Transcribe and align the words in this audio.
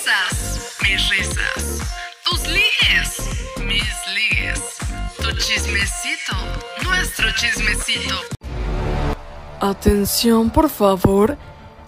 risas, 0.00 0.76
mis 0.82 1.10
risas. 1.10 1.80
Tus 2.24 2.46
ligues, 2.46 3.18
mis 3.66 3.84
ligues. 4.14 4.60
Tu 5.16 5.32
chismecito, 5.36 6.32
nuestro 6.84 7.26
chismecito. 7.32 8.14
Atención, 9.60 10.50
por 10.50 10.70
favor. 10.70 11.36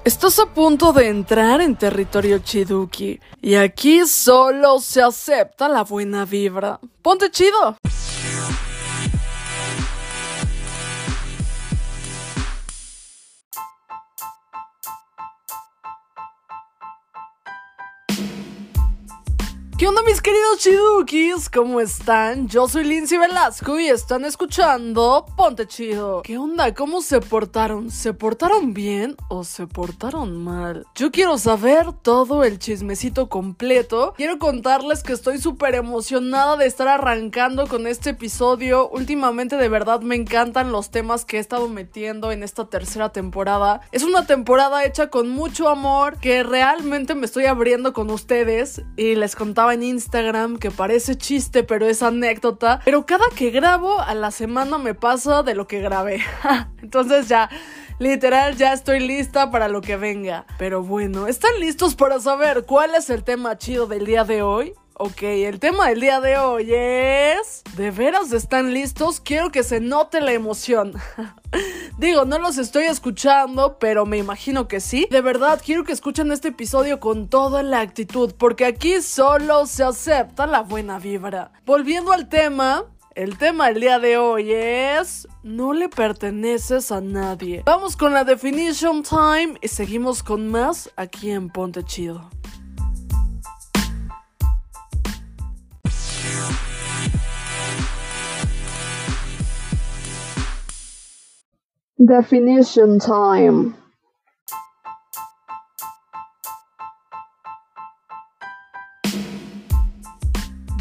Estás 0.05 0.39
a 0.41 0.47
punto 0.47 0.93
de 0.93 1.09
entrar 1.09 1.61
en 1.61 1.77
territorio 1.77 2.39
Chiduki. 2.41 3.21
Y 3.41 3.55
aquí 3.55 4.07
solo 4.07 4.81
se 4.81 5.01
acepta 5.01 5.69
la 5.69 5.85
buena 5.85 6.25
vibra. 6.25 6.81
Ponte 7.03 7.31
chido. 7.31 7.77
¿Qué 19.83 19.89
onda 19.89 20.05
mis 20.05 20.23
queridos 20.23 20.59
chidukis? 20.59 21.51
¿Cómo 21.51 21.81
están? 21.81 22.47
Yo 22.47 22.69
soy 22.69 22.85
Lindsay 22.85 23.19
Velasco 23.19 23.81
y 23.81 23.89
están 23.89 24.25
escuchando 24.25 25.27
Ponte 25.37 25.67
Chido. 25.67 26.23
¿Qué 26.23 26.39
onda? 26.39 26.73
¿Cómo 26.73 27.03
se 27.03 27.21
portaron? 27.21 27.91
¿Se 27.91 28.15
portaron 28.15 28.75
bien 28.75 29.17
o 29.29 29.43
se 29.43 29.67
portaron 29.67 30.37
mal? 30.37 30.87
Yo 30.95 31.11
quiero 31.11 31.37
saber 31.37 31.93
todo 32.01 32.45
el 32.45 32.61
chismecito 32.61 33.29
completo. 33.29 34.15
Quiero 34.17 34.39
contarles 34.39 35.03
que 35.03 35.15
estoy 35.15 35.39
súper 35.39 35.75
emocionada 35.75 36.57
de 36.57 36.67
estar 36.67 36.87
arrancando 36.87 37.67
con 37.67 37.89
este 37.89 38.11
episodio. 38.11 38.89
Últimamente 38.89 39.57
de 39.57 39.69
verdad 39.69 40.01
me 40.01 40.15
encantan 40.15 40.71
los 40.71 40.93
temas 40.93 41.25
que 41.25 41.39
he 41.39 41.41
estado 41.41 41.69
metiendo 41.69 42.31
en 42.31 42.45
esta 42.45 42.67
tercera 42.67 43.09
temporada. 43.09 43.81
Es 43.91 44.05
una 44.05 44.29
temporada 44.29 44.85
hecha 44.85 45.11
con 45.11 45.29
mucho 45.29 45.69
amor 45.69 46.19
que 46.19 46.45
realmente 46.45 47.17
me 47.17 47.27
estoy 47.27 47.47
abriendo 47.47 47.93
con 47.93 48.11
ustedes 48.11 48.81
y 48.97 49.17
les 49.17 49.35
contaba 49.35 49.72
en 49.73 49.83
Instagram 49.83 50.59
que 50.59 50.71
parece 50.71 51.17
chiste, 51.17 51.65
pero 51.65 51.87
es 51.87 52.03
anécdota. 52.03 52.81
Pero 52.85 53.07
cada 53.07 53.25
que 53.37 53.51
grabo 53.51 54.01
a 54.01 54.15
la 54.15 54.31
semana 54.31 54.79
me 54.79 54.95
pasa 54.95 55.43
de 55.43 55.55
lo 55.55 55.67
que 55.67 55.81
grabé. 55.81 56.21
Entonces 56.83 57.29
ya, 57.29 57.49
literal, 57.99 58.57
ya 58.57 58.73
estoy 58.73 59.01
lista 59.01 59.51
para 59.51 59.69
lo 59.69 59.81
que 59.81 59.97
venga. 59.97 60.47
Pero 60.59 60.83
bueno, 60.83 61.27
¿están 61.27 61.59
listos 61.61 61.95
para 61.95 62.21
saber 62.21 62.65
cuál 62.67 62.95
es 62.95 63.11
el 63.11 63.25
tema 63.25 63.59
chido 63.59 63.87
del 63.87 64.07
día 64.07 64.25
de 64.25 64.43
hoy? 64.43 64.75
Ok, 64.95 65.23
el 65.23 65.59
tema 65.59 65.89
del 65.89 66.01
día 66.01 66.21
de 66.21 66.37
hoy 66.37 66.73
es... 66.73 67.63
¿De 67.77 67.91
veras 67.91 68.31
están 68.33 68.75
listos? 68.75 69.21
Quiero 69.21 69.51
que 69.51 69.63
se 69.63 69.81
note 69.81 70.21
la 70.21 70.33
emoción. 70.33 70.93
Digo, 71.99 72.25
no 72.25 72.39
los 72.39 72.59
estoy 72.59 72.85
escuchando, 72.85 73.79
pero 73.79 74.05
me 74.05 74.19
imagino 74.19 74.69
que 74.69 74.81
sí. 74.81 75.09
De 75.11 75.23
verdad, 75.23 75.63
quiero 75.65 75.85
que 75.85 75.93
escuchen 75.93 76.31
este 76.31 76.49
episodio 76.49 77.01
con 77.01 77.29
toda 77.29 77.63
la 77.63 77.81
actitud, 77.81 78.35
porque 78.37 78.67
aquí 78.67 79.01
solo 79.01 79.67
se 79.67 79.83
acepta 79.83 80.47
la 80.47 80.61
buena 80.61 80.99
vibra. 80.99 81.53
Volviendo 81.65 82.13
al 82.13 82.29
tema, 82.29 82.85
el 83.15 83.39
tema 83.39 83.69
del 83.69 83.81
día 83.81 83.99
de 83.99 84.19
hoy 84.19 84.53
es... 84.53 85.27
No 85.43 85.73
le 85.73 85.89
perteneces 85.89 86.93
a 86.93 87.01
nadie. 87.01 87.63
Vamos 87.65 87.97
con 87.97 88.13
la 88.13 88.25
definition 88.25 89.03
time 89.03 89.55
y 89.61 89.69
seguimos 89.69 90.23
con 90.23 90.49
más 90.49 90.91
aquí 90.97 91.31
en 91.31 91.49
Ponte 91.49 91.83
Chido. 91.83 92.31
Definition 102.07 102.99
time. 102.99 103.77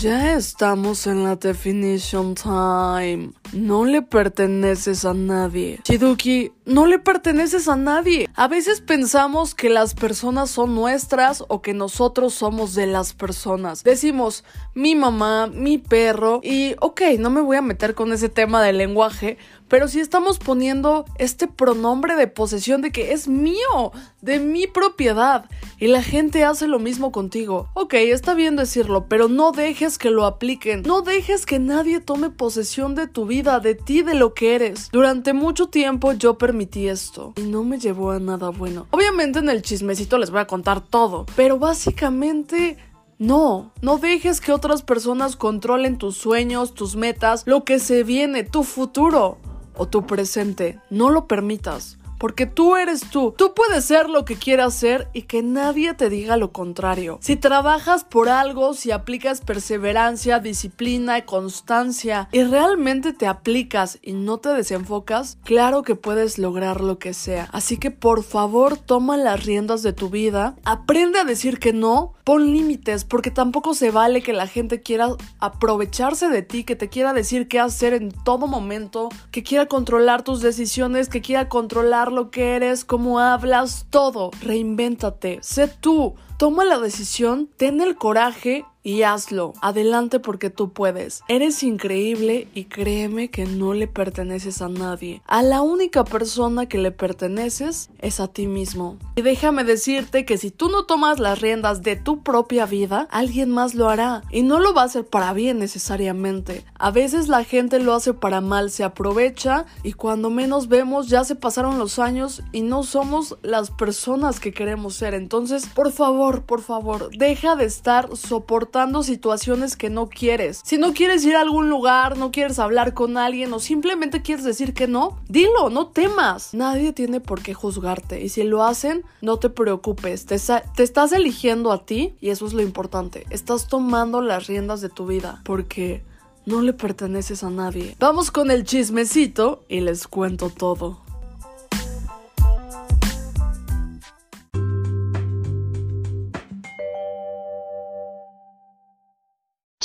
Ya 0.01 0.34
estamos 0.34 1.06
en 1.06 1.23
la 1.23 1.35
definition 1.35 2.34
time. 2.34 3.34
No 3.53 3.85
le 3.85 4.01
perteneces 4.01 5.06
a 5.06 5.13
nadie. 5.13 5.79
Chiduki, 5.84 6.51
no 6.66 6.88
le 6.88 6.97
perteneces 6.97 7.67
a 7.67 7.75
nadie. 7.75 8.28
A 8.34 8.47
veces 8.47 8.81
pensamos 8.81 9.53
que 9.53 9.69
las 9.69 9.94
personas 9.94 10.50
son 10.50 10.73
nuestras 10.73 11.44
o 11.50 11.62
que 11.62 11.75
nosotros 11.75 12.34
somos 12.34 12.73
de 12.73 12.88
las 12.88 13.13
personas. 13.13 13.84
Decimos 13.84 14.44
mi 14.73 14.95
mamá, 14.95 15.45
mi 15.45 15.78
perro 15.78 16.39
y 16.41 16.75
ok, 16.79 17.01
no 17.19 17.29
me 17.29 17.41
voy 17.41 17.57
a 17.57 17.62
meter 17.62 17.94
con 17.94 18.12
ese 18.12 18.29
tema 18.29 18.63
del 18.63 18.79
lenguaje, 18.79 19.38
pero 19.68 19.88
si 19.88 20.00
estamos 20.00 20.39
poniendo 20.39 21.06
este 21.19 21.47
pronombre 21.47 22.16
de 22.16 22.25
posesión 22.25 22.81
de 22.81 22.91
que 22.91 23.13
es 23.13 23.28
mío, 23.28 23.91
de 24.22 24.39
mi 24.39 24.66
propiedad, 24.66 25.45
y 25.81 25.88
la 25.88 26.03
gente 26.03 26.46
hace 26.46 26.68
lo 26.68 26.78
mismo 26.78 27.12
contigo, 27.12 27.69
ok, 27.74 27.96
está 27.96 28.36
bien 28.36 28.56
decirlo, 28.56 29.08
pero 29.09 29.28
no 29.28 29.52
dejes 29.52 29.97
que 29.97 30.12
lo 30.12 30.25
apliquen, 30.25 30.84
no 30.84 31.02
dejes 31.02 31.47
que 31.47 31.58
nadie 31.58 32.00
tome 32.00 32.30
posesión 32.30 32.94
de 32.94 33.08
tu 33.08 33.25
vida, 33.25 33.59
de 33.59 33.74
ti, 33.74 34.03
de 34.03 34.14
lo 34.14 34.36
que 34.36 34.53
eres. 34.53 34.90
Durante 34.92 35.34
mucho 35.34 35.69
tiempo 35.69 36.14
yo 36.14 36.38
permití 36.38 36.88
esto 36.88 37.34
y 37.36 37.42
no 37.42 37.64
me 37.64 37.80
llevó 37.80 38.12
a 38.12 38.19
nada 38.19 38.50
bueno. 38.50 38.86
Obviamente 38.92 39.40
en 39.40 39.50
el 39.50 39.64
chismecito 39.64 40.19
les 40.19 40.30
voy 40.30 40.42
a 40.42 40.47
contar 40.47 40.81
todo, 40.81 41.25
pero 41.36 41.58
básicamente... 41.58 42.78
No, 43.18 43.72
no 43.84 44.00
dejes 44.00 44.42
que 44.42 44.52
otras 44.52 44.81
personas 44.81 45.36
controlen 45.36 46.00
tus 46.00 46.18
sueños, 46.18 46.74
tus 46.74 46.96
metas, 46.96 47.44
lo 47.46 47.63
que 47.63 47.78
se 47.78 48.03
viene, 48.03 48.44
tu 48.44 48.63
futuro 48.63 49.38
o 49.78 49.88
tu 49.88 50.08
presente. 50.08 50.80
No 50.90 51.12
lo 51.12 51.28
permitas. 51.28 52.00
Porque 52.21 52.45
tú 52.45 52.75
eres 52.75 53.09
tú. 53.09 53.33
Tú 53.35 53.55
puedes 53.55 53.83
ser 53.83 54.07
lo 54.07 54.25
que 54.25 54.35
quieras 54.35 54.75
ser 54.75 55.09
y 55.11 55.23
que 55.23 55.41
nadie 55.41 55.95
te 55.95 56.07
diga 56.07 56.37
lo 56.37 56.51
contrario. 56.51 57.17
Si 57.19 57.35
trabajas 57.35 58.03
por 58.03 58.29
algo, 58.29 58.75
si 58.75 58.91
aplicas 58.91 59.41
perseverancia, 59.41 60.37
disciplina 60.37 61.17
y 61.17 61.23
constancia 61.23 62.29
y 62.31 62.43
realmente 62.43 63.13
te 63.13 63.25
aplicas 63.25 63.97
y 64.03 64.13
no 64.13 64.37
te 64.37 64.49
desenfocas, 64.49 65.39
claro 65.43 65.81
que 65.81 65.95
puedes 65.95 66.37
lograr 66.37 66.81
lo 66.81 66.99
que 66.99 67.15
sea. 67.15 67.49
Así 67.53 67.77
que 67.77 67.89
por 67.89 68.21
favor 68.21 68.77
toma 68.77 69.17
las 69.17 69.43
riendas 69.43 69.81
de 69.81 69.93
tu 69.93 70.11
vida, 70.11 70.55
aprende 70.63 71.17
a 71.17 71.23
decir 71.23 71.57
que 71.57 71.73
no, 71.73 72.13
pon 72.31 72.50
límites 72.50 73.03
porque 73.03 73.30
tampoco 73.30 73.74
se 73.74 73.92
vale 73.92 74.22
que 74.22 74.31
la 74.31 74.47
gente 74.47 74.81
quiera 74.81 75.09
aprovecharse 75.40 76.30
de 76.30 76.42
ti, 76.42 76.64
que 76.64 76.78
te 76.78 76.88
quiera 76.88 77.12
decir 77.12 77.50
qué 77.50 77.59
hacer 77.59 77.94
en 77.94 78.09
todo 78.09 78.47
momento, 78.47 79.09
que 79.31 79.44
quiera 79.44 79.66
controlar 79.66 80.24
tus 80.24 80.40
decisiones, 80.40 81.09
que 81.09 81.19
quiera 81.19 81.50
controlar 81.50 82.09
lo 82.09 82.31
que 82.31 82.56
eres, 82.56 82.86
cómo 82.86 83.19
hablas, 83.19 83.86
todo. 83.90 84.31
Reinvéntate, 84.42 85.40
sé 85.42 85.68
tú. 85.68 86.16
Toma 86.38 86.64
la 86.64 86.80
decisión, 86.80 87.50
ten 87.58 87.81
el 87.81 87.97
coraje 87.97 88.63
y 88.84 89.03
hazlo. 89.03 89.53
Adelante 89.62 90.19
porque 90.19 90.50
tú 90.50 90.72
puedes. 90.72 91.22
Eres 91.28 91.64
increíble 91.64 92.47
y 92.53 92.66
créeme 92.66 93.30
que 93.30 93.46
no 93.46 93.74
le 93.74 93.88
perteneces 93.88 94.62
a 94.62 94.69
nadie. 94.69 95.22
A 95.28 95.44
la 95.44 95.62
única 95.62 96.03
persona 96.03 96.68
que 96.68 96.78
le 96.78 96.92
perteneces 96.92 97.90
es 98.00 98.19
a 98.19 98.28
ti 98.28 98.47
mismo. 98.47 98.97
Y 99.16 99.22
déjame 99.22 99.64
decirte 99.64 100.25
que 100.25 100.38
si 100.38 100.52
tú 100.52 100.69
no 100.69 100.86
tomas 100.86 101.19
las 101.19 101.42
riendas 101.42 101.81
de 101.81 101.96
tu 101.96 102.24
propia 102.24 102.66
vida, 102.66 103.08
alguien 103.12 103.52
más 103.52 103.75
lo 103.75 103.90
hará. 103.90 104.24
Y 104.31 104.44
no 104.44 104.59
lo 104.59 104.74
va 104.74 104.84
a 104.84 104.86
hacer 104.86 105.06
para 105.06 105.34
bien 105.34 105.59
necesariamente. 105.59 106.66
A 106.75 106.92
veces 106.92 107.28
la 107.28 107.44
gente 107.44 107.80
lo 107.80 107.94
hace 107.94 108.13
para 108.13 108.42
mal, 108.42 108.72
se 108.72 108.84
aprovecha 108.84 109.66
y 109.84 109.94
cuando 109.94 110.30
menos 110.30 110.68
vemos 110.68 111.08
ya 111.08 111.24
se 111.24 111.36
pasaron 111.36 111.78
los 111.78 112.00
años 112.00 112.42
y 112.52 112.62
no 112.62 112.84
somos 112.84 113.38
las 113.44 113.69
personas 113.69 114.40
que 114.40 114.53
queremos 114.53 114.96
ser. 114.96 115.13
Entonces, 115.13 115.68
por 115.68 115.92
favor, 115.92 116.44
por 116.44 116.62
favor, 116.62 117.09
deja 117.16 117.56
de 117.56 117.66
estar 117.66 118.16
soportando 118.16 118.70
situaciones 119.03 119.75
que 119.75 119.89
no 119.89 120.09
quieres. 120.09 120.61
Si 120.63 120.77
no 120.77 120.93
quieres 120.93 121.25
ir 121.25 121.35
a 121.35 121.41
algún 121.41 121.69
lugar, 121.69 122.17
no 122.17 122.31
quieres 122.31 122.59
hablar 122.59 122.93
con 122.93 123.17
alguien 123.17 123.53
o 123.53 123.59
simplemente 123.59 124.21
quieres 124.21 124.45
decir 124.45 124.73
que 124.73 124.87
no, 124.87 125.19
dilo, 125.27 125.69
no 125.69 125.88
temas. 125.88 126.53
Nadie 126.53 126.94
tiene 126.94 127.19
por 127.19 127.41
qué 127.41 127.53
juzgarte 127.53 128.21
y 128.21 128.29
si 128.29 128.44
lo 128.44 128.63
hacen, 128.63 129.03
no 129.21 129.38
te 129.38 129.50
preocupes. 129.50 130.25
Te, 130.25 130.38
te 130.75 130.83
estás 130.83 131.12
eligiendo 131.12 131.71
a 131.71 131.85
ti 131.85 132.15
y 132.21 132.29
eso 132.29 132.45
es 132.45 132.53
lo 132.53 132.62
importante. 132.62 133.25
Estás 133.29 133.68
tomando 133.68 134.21
las 134.21 134.47
riendas 134.47 134.81
de 134.81 134.89
tu 134.89 135.06
vida 135.06 135.41
porque 135.44 136.03
no 136.45 136.62
le 136.62 136.74
perteneces 136.74 137.44
a 137.44 137.50
nadie. 137.50 137.95
Vamos 138.00 138.31
con 138.31 138.51
el 138.51 138.63
chismecito 138.63 139.63
y 139.67 139.81
les 139.81 140.07
cuento 140.07 140.50
todo. 140.50 141.11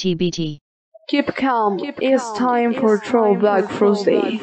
TBT. 0.06 0.58
Keep 1.08 1.34
calm. 1.34 1.78
Keep 1.80 2.00
it's 2.00 2.22
calm. 2.22 2.38
time 2.38 2.70
it's 2.70 2.80
for 2.80 2.98
Throwback 2.98 3.68
Thursday. 3.68 4.38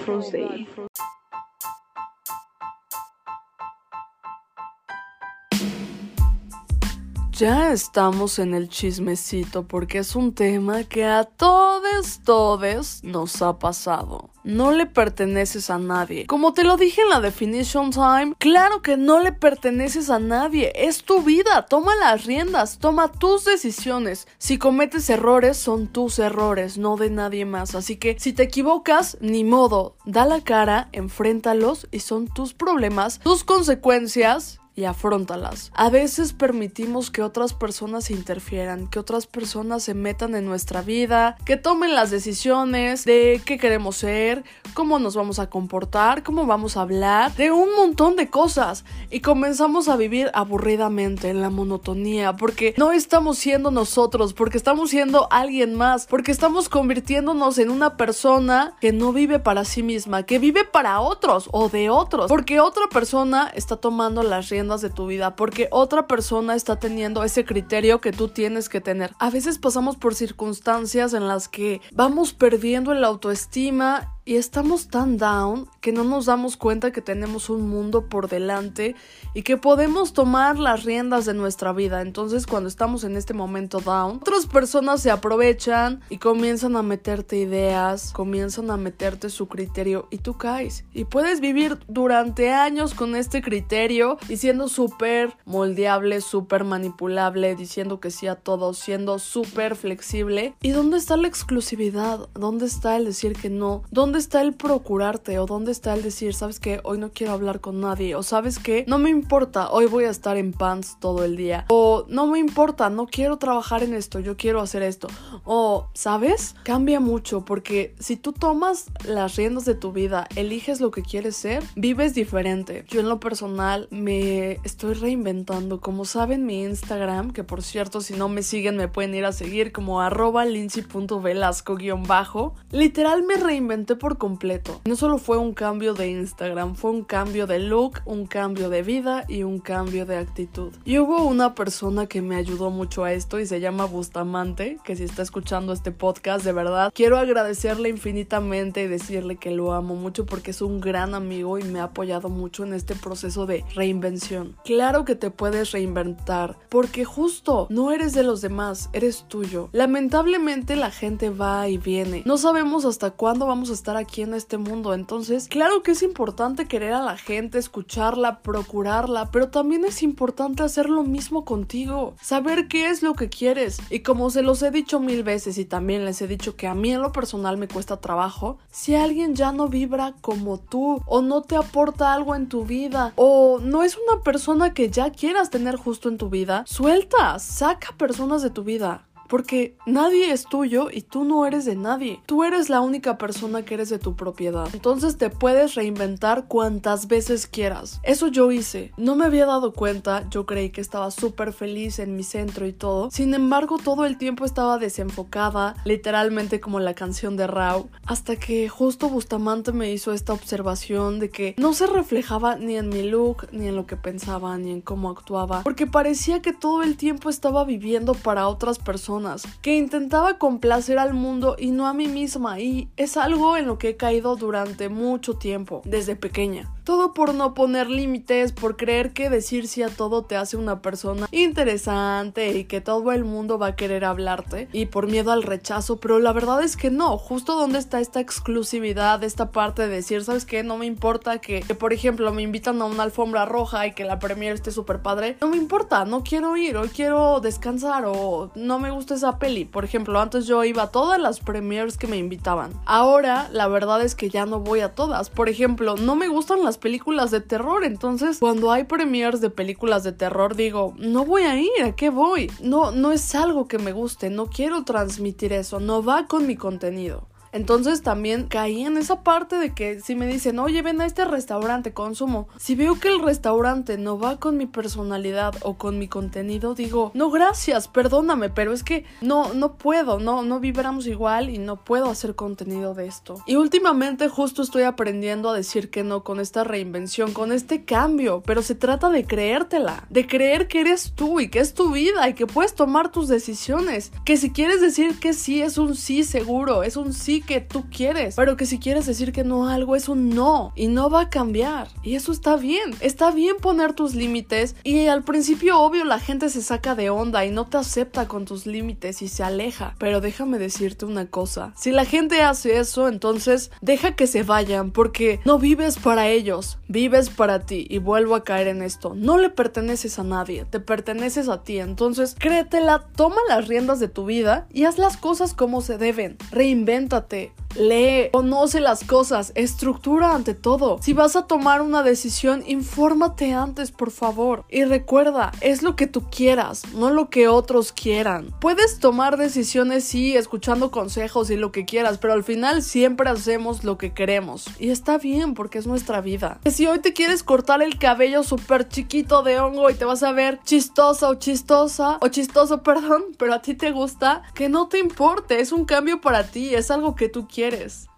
Ya 7.36 7.72
estamos 7.72 8.38
en 8.38 8.54
el 8.54 8.70
chismecito 8.70 9.68
porque 9.68 9.98
es 9.98 10.16
un 10.16 10.36
tema 10.36 10.84
que 10.84 11.04
a 11.04 11.24
todos, 11.24 12.20
todos 12.24 13.04
nos 13.04 13.42
ha 13.42 13.58
pasado. 13.58 14.30
No 14.44 14.72
le 14.72 14.86
perteneces 14.86 15.72
a 15.72 15.80
nadie. 15.80 16.28
Como 16.28 16.54
te 16.54 16.64
lo 16.64 16.78
dije 16.78 17.02
en 17.02 17.10
la 17.10 17.22
definition 17.22 17.90
time, 17.90 18.36
claro 18.38 18.84
que 18.84 18.98
no 18.98 19.20
le 19.20 19.32
perteneces 19.32 20.12
a 20.12 20.20
nadie. 20.20 20.74
Es 20.76 21.04
tu 21.04 21.24
vida. 21.24 21.66
Toma 21.66 21.96
las 21.96 22.26
riendas. 22.26 22.78
Toma 22.78 23.12
tus 23.12 23.46
decisiones. 23.46 24.28
Si 24.38 24.60
cometes 24.60 25.10
errores, 25.10 25.58
son 25.58 25.88
tus 25.88 26.20
errores, 26.20 26.78
no 26.78 26.98
de 26.98 27.10
nadie 27.10 27.46
más. 27.46 27.74
Así 27.74 27.96
que 27.96 28.16
si 28.20 28.34
te 28.34 28.44
equivocas, 28.44 29.18
ni 29.22 29.44
modo. 29.44 29.96
Da 30.06 30.28
la 30.28 30.42
cara, 30.42 30.90
enfréntalos 30.92 31.88
y 31.90 32.02
son 32.02 32.28
tus 32.28 32.54
problemas, 32.54 33.20
tus 33.22 33.44
consecuencias 33.44 34.60
y 34.75 34.86
afrontalas. 34.86 35.72
A 35.75 35.90
veces 35.90 36.34
permitimos 36.34 37.12
que 37.12 37.22
otras 37.22 37.54
personas 37.54 38.10
interfieran, 38.10 38.88
que 38.88 39.00
otras 39.00 39.28
personas 39.28 39.84
se 39.84 39.94
metan 39.94 40.36
en 40.36 40.46
nuestra 40.46 40.81
vida, 40.81 41.38
que 41.46 41.58
tomen 41.58 41.94
las 41.94 42.10
decisiones 42.10 43.06
de 43.06 43.42
qué 43.46 43.58
queremos 43.58 43.98
ser, 43.98 44.44
cómo 44.74 44.98
nos 44.98 45.16
vamos 45.16 45.38
a 45.40 45.50
comportar, 45.50 46.24
cómo 46.24 46.46
vamos 46.46 46.75
a 46.75 46.81
hablar, 46.81 47.36
de 47.36 47.52
un 47.52 47.75
montón 47.75 48.16
de 48.16 48.30
cosas. 48.30 48.84
Y 49.12 49.20
comenzamos 49.20 49.90
a 49.90 49.96
vivir 49.96 50.31
aburridamente 50.34 51.30
en 51.30 51.42
la 51.42 51.52
monotonía, 51.52 52.36
porque 52.36 52.74
no 52.78 52.92
estamos 52.92 53.38
siendo 53.38 53.70
nosotros, 53.70 54.34
porque 54.34 54.58
estamos 54.58 54.90
siendo 54.90 55.28
alguien 55.31 55.75
más, 55.75 56.08
porque 56.08 56.31
estamos 56.31 56.70
convirtiéndonos 56.70 57.60
en 57.60 57.70
una 57.70 57.96
persona 57.96 58.74
que 58.81 58.92
no 58.92 59.14
vive 59.14 59.40
para 59.40 59.66
sí 59.66 59.84
misma, 59.84 60.24
que 60.24 60.40
vive 60.40 60.64
para 60.64 61.00
otros 61.00 61.48
o 61.52 61.70
de 61.70 61.90
otros, 61.92 62.28
porque 62.28 62.60
otra 62.60 62.88
persona 62.88 63.52
está 63.54 63.78
tomando 63.78 64.24
las 64.24 64.50
riendas 64.50 64.62
de 64.63 64.89
tu 64.89 65.07
vida 65.07 65.36
porque 65.36 65.68
otra 65.71 66.07
persona 66.07 66.56
está 66.56 66.77
teniendo 66.77 67.24
ese 67.24 67.44
criterio 67.44 68.00
que 68.00 68.13
tú 68.13 68.30
tienes 68.30 68.69
que 68.69 68.80
tener. 68.80 69.12
A 69.19 69.30
veces 69.30 69.60
pasamos 69.60 69.98
por 69.98 70.15
circunstancias 70.15 71.13
en 71.13 71.27
las 71.27 71.50
que 71.50 71.81
vamos 71.92 72.33
perdiendo 72.33 72.94
el 72.94 73.04
autoestima 73.04 74.12
y 74.25 74.36
estamos 74.36 74.88
tan 74.88 75.18
down 75.18 75.68
que 75.81 75.92
no 75.92 76.04
nos 76.04 76.25
damos 76.25 76.56
cuenta 76.58 76.92
que 76.92 77.02
tenemos 77.02 77.50
un 77.50 77.68
mundo 77.68 78.08
por 78.08 78.30
delante 78.30 78.96
y 79.34 79.44
que 79.44 79.58
podemos 79.58 80.14
tomar 80.14 80.58
las 80.58 80.84
riendas 80.84 81.25
de 81.25 81.34
nuestra 81.34 81.74
vida. 81.74 82.02
Entonces 82.02 82.48
cuando 82.48 82.70
estamos 82.70 83.04
en 83.04 83.18
este 83.18 83.34
momento 83.34 83.80
down, 83.81 84.18
otras 84.18 84.46
personas 84.46 85.02
se 85.02 85.12
aprovechan 85.12 86.02
y 86.10 86.18
comienzan 86.18 86.75
a 86.75 86.84
meterte 86.84 87.38
ideas, 87.38 88.12
comienzan 88.14 88.72
a 88.72 88.78
meterte 88.78 89.30
su 89.30 89.48
criterio 89.48 90.08
y 90.10 90.20
tú 90.20 90.38
caes. 90.38 90.86
Y 90.94 91.06
puedes 91.06 91.42
vivir 91.42 91.80
durante 91.88 92.52
años 92.52 92.94
con 92.94 93.16
este 93.16 93.42
criterio 93.42 94.18
y 94.30 94.38
siendo 94.38 94.70
súper 94.70 95.36
moldeable, 95.46 96.22
súper 96.22 96.64
manipulable, 96.64 97.56
diciendo 97.56 98.00
que 98.00 98.12
sí 98.12 98.28
a 98.28 98.36
todo, 98.36 98.74
siendo 98.74 99.20
súper 99.20 99.75
flexible. 99.75 100.56
¿Y 100.62 100.70
dónde 100.70 100.98
está 100.98 101.18
la 101.18 101.28
exclusividad? 101.28 102.30
¿Dónde 102.34 102.66
está 102.66 102.96
el 102.96 103.06
decir 103.06 103.34
que 103.34 103.50
no? 103.50 103.84
¿Dónde 103.92 104.12
¿Dónde 104.13 104.21
está 104.21 104.42
el 104.42 104.54
procurarte? 104.54 105.39
¿O 105.39 105.48
dónde 105.48 105.71
está 105.71 105.95
el 105.95 106.04
decir, 106.04 106.36
sabes 106.36 106.60
que 106.60 106.81
hoy 106.83 107.00
no 107.00 107.10
quiero 107.10 107.33
hablar 107.33 107.62
con 107.62 107.81
nadie? 107.81 108.13
¿O 108.13 108.21
sabes 108.21 108.60
que 108.60 108.86
no 108.88 109.00
me 109.00 109.10
importa, 109.10 109.71
hoy 109.71 109.88
voy 109.88 110.04
a 110.04 110.12
estar 110.12 110.38
en 110.38 110.54
pants 110.54 110.98
todo 111.00 111.24
el 111.24 111.36
día? 111.36 111.65
¿O 111.69 112.06
no 112.10 112.27
me 112.27 112.38
importa, 112.38 112.92
no 112.92 113.07
quiero 113.07 113.38
trabajar 113.38 113.81
en 113.81 113.95
esto, 113.95 114.19
yo 114.19 114.38
quiero 114.38 114.62
hacer 114.62 114.83
esto? 114.83 115.07
¿O 115.45 115.88
sabes? 115.95 116.54
Cambia 116.62 117.00
mucho 117.00 117.44
porque 117.44 117.95
si 117.98 118.15
tú 118.15 118.33
tomas 118.33 118.86
las 119.04 119.36
riendas 119.36 119.65
de 119.65 119.74
tu 119.74 119.92
vida, 119.92 120.27
eliges 120.36 120.80
lo 120.80 120.92
que 120.92 121.01
quieres 121.01 121.36
ser, 121.36 121.63
vives 121.75 122.13
diferente. 122.13 122.86
Yo 122.89 123.00
en 123.00 123.10
lo 123.10 123.19
personal 123.19 123.88
me 123.89 124.60
estoy 124.63 124.94
reinventando. 124.94 125.81
Como 125.81 126.06
saben, 126.06 126.45
mi 126.45 126.62
Instagram, 126.62 127.31
que 127.31 127.44
por 127.44 127.63
cierto, 127.63 128.00
si 128.00 128.13
no 128.13 128.30
me 128.30 128.44
siguen, 128.44 128.77
me 128.77 128.88
pueden 128.88 129.15
ir 129.15 129.25
a 129.25 129.31
seguir 129.31 129.71
como 129.71 130.01
arroba 130.01 130.45
lindsay.velasco-bajo. 130.45 132.54
Literal 132.69 133.24
me 133.24 133.38
reinventé 133.38 134.03
por 134.04 134.18
completo. 134.18 134.82
No 134.84 134.98
solo 134.98 135.18
fue 135.18 135.38
un 135.38 135.54
cambio 135.54 135.94
de 135.94 136.10
Instagram, 136.10 136.76
fue 136.76 136.92
un 136.92 137.06
cambio 137.06 137.48
de 137.48 137.60
look, 137.60 138.02
un 138.04 138.26
cambio 138.26 138.70
de 138.70 138.84
vida 138.84 139.24
y 139.30 139.44
un 139.44 139.60
cambio 139.60 140.06
de 140.06 140.18
actitud. 140.18 140.74
Y 140.84 141.00
hubo 141.00 141.24
una 141.24 141.56
persona 141.56 142.08
que 142.08 142.22
me 142.22 142.36
ayudó 142.36 142.70
mucho 142.70 143.06
a 143.06 143.14
esto 143.14 143.40
y 143.40 143.46
se 143.46 143.62
llama 143.62 143.86
Bustamante, 143.86 144.78
que 144.84 144.98
si 144.98 145.06
está 145.06 145.22
escuchando 145.22 145.72
este 145.72 145.94
podcast, 145.94 146.44
de 146.44 146.52
verdad, 146.52 146.92
quiero 146.94 147.18
agradecerle 147.18 147.88
infinitamente 147.88 148.84
y 148.84 148.88
decirle 148.90 149.38
que 149.38 149.52
lo 149.52 149.72
amo 149.72 149.96
mucho 149.96 150.26
porque 150.26 150.52
es 150.52 150.62
un 150.62 150.82
gran 150.82 151.16
amigo 151.16 151.58
y 151.58 151.64
me 151.64 151.80
ha 151.80 151.84
apoyado 151.84 152.28
mucho 152.28 152.66
en 152.66 152.74
este 152.74 152.96
proceso 152.96 153.46
de 153.46 153.64
reinvención. 153.74 154.58
Claro 154.66 155.06
que 155.06 155.16
te 155.16 155.32
puedes 155.32 155.72
reinventar 155.72 156.58
porque 156.68 157.06
justo 157.06 157.68
no 157.70 157.94
eres 157.94 158.12
de 158.12 158.24
los 158.24 158.42
demás, 158.42 158.90
eres 158.92 159.24
tuyo. 159.30 159.70
Lamentablemente 159.72 160.76
la 160.76 160.92
gente 160.92 161.30
va 161.30 161.70
y 161.70 161.78
viene. 161.78 162.24
No 162.26 162.38
sabemos 162.38 162.84
hasta 162.84 163.12
cuándo 163.12 163.46
vamos 163.46 163.70
a 163.70 163.74
estar 163.74 163.93
aquí 163.98 164.22
en 164.22 164.34
este 164.34 164.57
mundo. 164.57 164.94
Entonces, 164.94 165.48
claro 165.48 165.84
que 165.84 165.92
es 165.92 166.04
importante 166.04 166.68
querer 166.68 166.94
a 166.94 167.01
la 167.01 167.18
gente, 167.18 167.57
escucharla, 167.57 168.40
procurarla, 168.40 169.31
pero 169.31 169.50
también 169.50 169.86
es 169.86 170.04
importante 170.04 170.63
hacer 170.63 170.90
lo 170.90 171.04
mismo 171.04 171.45
contigo, 171.45 172.16
saber 172.22 172.68
qué 172.68 172.90
es 172.90 173.04
lo 173.04 173.13
que 173.13 173.30
quieres. 173.30 173.80
Y 173.90 174.00
como 174.00 174.30
se 174.30 174.42
los 174.42 174.62
he 174.62 174.72
dicho 174.72 175.00
mil 175.00 175.24
veces 175.24 175.57
y 175.57 175.66
también 175.66 176.06
les 176.06 176.22
he 176.22 176.28
dicho 176.28 176.56
que 176.56 176.68
a 176.68 176.75
mí 176.75 176.92
en 176.92 177.01
lo 177.01 177.12
personal 177.12 177.57
me 177.57 177.68
cuesta 177.68 177.98
trabajo, 177.98 178.57
si 178.72 178.95
alguien 178.95 179.36
ya 179.36 179.51
no 179.51 179.68
vibra 179.68 180.16
como 180.22 180.60
tú 180.60 181.01
o 181.06 181.22
no 181.22 181.42
te 181.42 181.56
aporta 181.56 182.13
algo 182.13 182.36
en 182.36 182.50
tu 182.50 182.66
vida 182.66 183.13
o 183.16 183.60
no 183.60 183.84
es 183.84 183.98
una 183.98 184.22
persona 184.24 184.74
que 184.74 184.89
ya 184.89 185.12
quieras 185.12 185.50
tener 185.50 185.75
justo 185.75 186.10
en 186.10 186.18
tu 186.18 186.30
vida, 186.30 186.63
suelta, 186.68 187.39
saca 187.39 187.96
personas 187.98 188.42
de 188.42 188.50
tu 188.50 188.63
vida. 188.63 189.06
Porque 189.34 189.76
nadie 189.88 190.32
es 190.32 190.46
tuyo 190.46 190.90
y 190.92 191.02
tú 191.02 191.24
no 191.24 191.48
eres 191.48 191.66
de 191.66 191.76
nadie. 191.76 192.22
Tú 192.28 192.44
eres 192.44 192.70
la 192.70 192.82
única 192.82 193.18
persona 193.18 193.66
que 193.66 193.74
eres 193.74 193.90
de 193.90 193.98
tu 193.98 194.16
propiedad. 194.16 194.70
Entonces 194.74 195.18
te 195.18 195.32
puedes 195.32 195.74
reinventar 195.74 196.48
cuantas 196.48 197.08
veces 197.08 197.48
quieras. 197.48 198.00
Eso 198.04 198.28
yo 198.28 198.52
hice. 198.52 198.92
No 198.96 199.16
me 199.16 199.26
había 199.26 199.48
dado 199.48 199.74
cuenta. 199.74 200.30
Yo 200.30 200.46
creí 200.46 200.70
que 200.70 200.82
estaba 200.82 201.10
súper 201.10 201.52
feliz 201.52 201.98
en 201.98 202.16
mi 202.16 202.22
centro 202.22 202.68
y 202.68 202.74
todo. 202.74 203.10
Sin 203.10 203.34
embargo, 203.34 203.80
todo 203.84 204.06
el 204.06 204.20
tiempo 204.20 204.46
estaba 204.46 204.78
desenfocada, 204.78 205.78
literalmente 205.84 206.60
como 206.60 206.80
la 206.80 206.94
canción 206.94 207.36
de 207.36 207.48
Rao. 207.48 207.90
Hasta 208.06 208.36
que 208.36 208.70
justo 208.70 209.10
Bustamante 209.10 209.72
me 209.72 209.92
hizo 209.92 210.14
esta 210.14 210.34
observación 210.34 211.18
de 211.18 211.32
que 211.32 211.56
no 211.58 211.74
se 211.74 211.88
reflejaba 211.88 212.58
ni 212.58 212.78
en 212.78 212.90
mi 212.90 213.02
look, 213.02 213.48
ni 213.52 213.68
en 213.68 213.76
lo 213.78 213.88
que 213.88 213.98
pensaba, 213.98 214.56
ni 214.60 214.70
en 214.70 214.82
cómo 214.82 215.10
actuaba. 215.10 215.64
Porque 215.64 215.88
parecía 215.88 216.44
que 216.44 216.54
todo 216.54 216.84
el 216.84 216.98
tiempo 216.98 217.32
estaba 217.32 217.64
viviendo 217.64 218.14
para 218.14 218.48
otras 218.48 218.78
personas 218.78 219.23
que 219.62 219.75
intentaba 219.75 220.38
complacer 220.38 221.00
al 221.00 221.14
mundo 221.14 221.56
y 221.58 221.72
no 221.72 221.88
a 221.88 221.94
mí 221.94 222.08
misma 222.08 222.60
y 222.60 222.90
es 222.98 223.18
algo 223.18 223.58
en 223.58 223.68
lo 223.68 223.78
que 223.78 223.90
he 223.90 223.98
caído 223.98 224.36
durante 224.36 224.90
mucho 224.90 225.36
tiempo, 225.36 225.81
desde 225.86 226.16
pequeña. 226.16 226.72
Todo 226.84 227.14
por 227.14 227.34
no 227.34 227.54
poner 227.54 227.90
límites, 227.90 228.52
por 228.52 228.75
creer 228.75 229.13
que 229.13 229.30
decir 229.30 229.70
sí 229.70 229.84
a 229.84 229.90
todo 229.90 230.24
te 230.24 230.36
hace 230.36 230.58
una 230.58 230.82
persona 230.82 231.28
interesante 231.32 232.58
y 232.58 232.66
que 232.66 232.82
todo 232.82 233.13
el 233.13 233.24
mundo 233.24 233.58
va 233.58 233.68
a 233.68 233.75
querer 233.75 234.04
hablarte 234.04 234.68
y 234.74 234.88
por 234.88 235.08
miedo 235.08 235.32
al 235.32 235.44
rechazo, 235.44 235.98
pero 235.98 236.20
la 236.20 236.34
verdad 236.34 236.62
es 236.62 236.75
que 236.75 236.92
no, 236.92 237.18
justo 237.18 237.56
donde 237.56 237.80
está 237.80 238.02
esta 238.02 238.20
exclusividad, 238.20 239.24
esta 239.24 239.52
parte 239.52 239.84
de 239.84 239.96
decir, 239.96 240.25
¿sabes 240.25 240.46
qué? 240.46 240.63
No 240.63 240.78
me 240.78 240.86
importa 240.86 241.40
que, 241.40 241.62
por 241.80 241.94
ejemplo 241.94 242.34
me 242.34 242.42
invitan 242.42 242.82
a 242.82 242.86
una 242.86 243.04
alfombra 243.04 243.46
roja 243.46 243.88
y 243.88 243.94
que 243.94 244.04
la 244.04 244.20
premier 244.20 244.54
esté 244.54 244.72
súper 244.72 245.02
padre, 245.02 245.38
no 245.40 245.48
me 245.48 245.56
importa, 245.56 246.04
no 246.04 246.24
quiero 246.24 246.58
ir, 246.58 246.75
hoy 246.75 246.90
quiero 246.90 247.40
descansar 247.40 248.04
o 248.06 248.52
no 248.56 248.80
me 248.80 248.92
gusta 248.92 249.16
esa 249.16 249.40
peli. 249.40 249.63
Por 249.63 249.86
ejemplo, 249.86 250.20
antes 250.20 250.48
yo 250.48 250.63
iba 250.66 250.84
a 250.84 250.92
todas 250.92 251.20
las 251.20 251.40
premiers 251.40 251.98
que 251.98 252.08
me 252.08 252.18
invitaban. 252.18 252.72
Ahora 252.86 253.50
la 253.52 253.68
verdad 253.68 254.02
es 254.02 254.16
que 254.16 254.30
ya 254.30 254.46
no 254.46 254.60
voy 254.60 254.82
a 254.82 254.96
todas. 254.96 255.30
Por 255.30 255.48
ejemplo, 255.48 255.96
no 255.96 256.16
me 256.16 256.28
gustan 256.28 256.63
las 256.74 256.80
películas 256.80 257.30
de 257.30 257.39
terror. 257.39 257.84
Entonces, 257.84 258.39
cuando 258.39 258.72
hay 258.72 258.86
premiers 258.86 259.42
de 259.42 259.51
películas 259.51 260.03
de 260.03 260.12
terror, 260.12 260.56
digo, 260.56 260.96
no 260.98 261.24
voy 261.24 261.44
a 261.44 261.60
ir, 261.60 261.70
¿a 261.86 261.96
qué 261.96 262.10
voy? 262.10 262.51
No, 262.62 262.92
no 262.92 263.12
es 263.12 263.36
algo 263.36 263.68
que 263.68 263.77
me 263.77 263.92
guste, 263.92 264.32
no 264.32 264.48
quiero 264.48 264.84
transmitir 264.84 265.53
eso, 265.53 265.80
no 265.80 266.03
va 266.03 266.25
con 266.25 266.48
mi 266.48 266.56
contenido. 266.56 267.27
Entonces 267.53 268.01
también 268.01 268.48
caí 268.48 268.83
en 268.83 268.98
esa 268.98 269.22
parte 269.22 269.57
de 269.57 269.74
que 269.74 270.01
si 270.01 270.15
me 270.15 270.27
dicen, 270.27 270.60
oye, 270.60 270.81
ven 270.81 271.00
a 271.01 271.05
este 271.05 271.24
restaurante, 271.24 271.93
consumo. 271.93 272.48
Si 272.57 272.75
veo 272.75 273.00
que 273.00 273.10
el 273.10 273.22
restaurante 273.22 273.98
no 273.98 274.17
va 274.17 274.39
con 274.39 274.57
mi 274.57 274.65
personalidad 274.65 275.53
o 275.62 275.77
con 275.77 276.00
mi 276.00 276.07
contenido, 276.07 276.74
digo, 276.74 277.12
no, 277.13 277.29
gracias, 277.29 277.88
perdóname, 277.88 278.50
pero 278.50 278.74
es 278.74 278.83
que 278.83 279.05
no, 279.22 279.53
no 279.53 279.77
puedo, 279.77 280.19
no, 280.19 280.41
no 280.41 280.60
vibramos 280.60 281.05
igual 281.05 281.50
y 281.50 281.60
no 281.60 281.83
puedo 281.83 282.10
hacer 282.10 282.36
contenido 282.36 282.95
de 282.95 283.07
esto. 283.07 283.43
Y 283.45 283.55
últimamente 283.55 284.27
justo 284.29 284.63
estoy 284.63 284.83
aprendiendo 284.83 285.50
a 285.50 285.55
decir 285.55 285.91
que 285.91 286.03
no 286.03 286.24
con 286.24 286.39
esta 286.39 286.63
reinvención, 286.63 287.33
con 287.33 287.51
este 287.51 287.86
cambio, 287.86 288.41
pero 288.45 288.63
se 288.63 288.74
trata 288.74 289.10
de 289.10 289.25
creértela, 289.25 290.07
de 290.10 290.25
creer 290.25 290.67
que 290.67 290.81
eres 290.81 291.13
tú 291.15 291.39
y 291.39 291.50
que 291.50 291.60
es 291.60 291.75
tu 291.75 291.91
vida 291.91 292.27
y 292.27 292.33
que 292.33 292.48
puedes 292.48 292.74
tomar 292.74 293.12
tus 293.12 293.27
decisiones. 293.27 294.12
Que 294.25 294.38
si 294.38 294.50
quieres 294.50 294.81
decir 294.81 295.19
que 295.19 295.33
sí 295.33 295.62
es 295.62 295.77
un 295.77 295.95
sí 295.95 296.24
seguro, 296.24 296.81
es 296.81 296.98
un 296.98 297.13
sí 297.13 297.43
que 297.46 297.62
tú 297.62 297.86
quieres, 297.90 298.36
pero 298.36 298.58
que 298.58 298.66
si 298.66 298.80
quieres 298.80 299.06
decir 299.06 299.32
que 299.32 299.44
no 299.44 299.68
a 299.68 299.74
algo 299.74 299.96
es 299.96 300.10
un 300.10 300.30
no 300.30 300.74
y 300.76 300.88
no 300.88 301.10
va 301.10 301.22
a 301.22 301.30
cambiar. 301.30 301.88
Y 302.04 302.16
eso 302.16 302.32
está 302.32 302.56
bien. 302.56 302.96
Está 303.00 303.32
bien 303.32 303.58
poner 303.62 303.94
tus 303.94 304.16
límites 304.16 304.76
y 304.84 305.08
al 305.08 305.24
principio 305.24 305.80
obvio 305.80 306.06
la 306.06 306.20
gente 306.20 306.50
se 306.50 306.62
saca 306.62 306.96
de 306.96 307.10
onda 307.10 307.46
y 307.46 307.52
no 307.52 307.68
te 307.68 307.78
acepta 307.78 308.28
con 308.28 308.46
tus 308.46 308.66
límites 308.66 309.22
y 309.22 309.28
se 309.28 309.44
aleja. 309.44 309.96
Pero 310.00 310.22
déjame 310.22 310.58
decirte 310.58 311.06
una 311.06 311.28
cosa. 311.28 311.74
Si 311.76 311.92
la 311.92 312.06
gente 312.06 312.42
hace 312.42 312.80
eso, 312.80 313.08
entonces 313.08 313.72
deja 313.82 314.16
que 314.16 314.28
se 314.28 314.44
vayan 314.44 314.92
porque 314.92 315.40
no 315.46 315.60
vives 315.60 315.98
para 315.98 316.30
ellos, 316.30 316.78
vives 316.88 317.30
para 317.30 317.66
ti. 317.66 317.88
Y 317.90 318.00
vuelvo 318.00 318.36
a 318.36 318.44
caer 318.44 318.68
en 318.68 318.82
esto. 318.82 319.14
No 319.16 319.38
le 319.38 319.50
perteneces 319.50 320.20
a 320.20 320.24
nadie, 320.24 320.66
te 320.66 320.80
perteneces 320.80 321.50
a 321.50 321.64
ti. 321.64 321.80
Entonces 321.80 322.36
créetela, 322.38 323.08
toma 323.16 323.38
las 323.48 323.68
riendas 323.68 324.00
de 324.00 324.08
tu 324.08 324.26
vida 324.26 324.68
y 324.72 324.86
haz 324.86 324.98
las 324.98 325.18
cosas 325.18 325.54
como 325.54 325.82
se 325.82 325.98
deben. 325.98 326.38
Reinvéntate, 326.52 327.33
parte 327.34 327.62
Lee, 327.75 328.30
conoce 328.32 328.80
las 328.80 329.03
cosas, 329.03 329.51
estructura 329.56 330.36
ante 330.36 330.53
todo. 330.53 331.00
Si 331.01 331.13
vas 331.13 331.36
a 331.36 331.48
tomar 331.48 331.82
una 331.82 332.03
decisión, 332.03 332.63
infórmate 332.68 333.53
antes, 333.53 333.92
por 333.92 334.12
favor. 334.12 334.63
Y 334.70 334.84
recuerda, 334.84 335.51
es 335.62 335.82
lo 335.82 335.96
que 335.96 336.06
tú 336.06 336.24
quieras, 336.30 336.84
no 336.94 337.10
lo 337.10 337.30
que 337.30 337.48
otros 337.48 337.92
quieran. 337.92 338.53
Puedes 338.60 339.00
tomar 339.00 339.38
decisiones, 339.38 340.03
sí, 340.03 340.38
escuchando 340.38 340.92
consejos 340.92 341.50
y 341.50 341.58
lo 341.58 341.72
que 341.72 341.86
quieras, 341.86 342.20
pero 342.20 342.34
al 342.34 342.44
final 342.44 342.84
siempre 342.84 343.30
hacemos 343.30 343.84
lo 343.84 343.98
que 343.98 344.13
queremos. 344.13 344.68
Y 344.80 344.89
está 344.89 345.18
bien 345.18 345.56
porque 345.56 345.80
es 345.80 345.88
nuestra 345.88 346.22
vida. 346.22 346.60
Si 346.70 346.86
hoy 346.86 347.00
te 347.00 347.13
quieres 347.13 347.44
cortar 347.44 347.82
el 347.82 347.98
cabello 347.98 348.44
súper 348.44 348.88
chiquito 348.88 349.42
de 349.42 349.60
hongo 349.60 349.89
y 349.89 349.96
te 349.96 350.06
vas 350.06 350.22
a 350.22 350.32
ver 350.32 350.60
chistosa 350.63 351.30
o 351.30 351.36
chistosa, 351.36 352.20
o 352.22 352.27
chistoso, 352.27 352.84
perdón, 352.84 353.24
pero 353.39 353.56
a 353.56 353.62
ti 353.62 353.74
te 353.74 353.92
gusta, 353.92 354.44
que 354.53 354.70
no 354.70 354.88
te 354.88 355.00
importe, 355.00 355.60
es 355.60 355.72
un 355.72 355.86
cambio 355.86 356.22
para 356.22 356.44
ti, 356.44 356.75
es 356.75 356.92
algo 356.92 357.15
que 357.15 357.30
tú 357.30 357.48
quieres 357.48 357.62